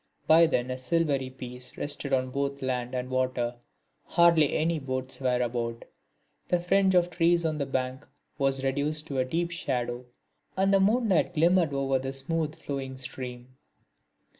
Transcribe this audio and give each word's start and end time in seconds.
By 0.25 0.47
then 0.47 0.71
a 0.71 0.79
silvery 0.79 1.29
peace 1.29 1.77
rested 1.77 2.11
on 2.11 2.31
both 2.31 2.63
land 2.63 2.95
and 2.95 3.07
water, 3.11 3.57
hardly 4.05 4.55
any 4.57 4.79
boats 4.79 5.19
were 5.19 5.39
about, 5.39 5.85
the 6.47 6.59
fringe 6.59 6.95
of 6.95 7.11
trees 7.11 7.45
on 7.45 7.59
the 7.59 7.67
bank 7.67 8.07
was 8.39 8.63
reduced 8.63 9.05
to 9.09 9.19
a 9.19 9.25
deep 9.25 9.51
shadow, 9.51 10.05
and 10.57 10.73
the 10.73 10.79
moonlight 10.79 11.35
glimmered 11.35 11.71
over 11.71 11.99
the 11.99 12.13
smooth 12.13 12.55
flowing 12.55 12.97
stream. 12.97 13.57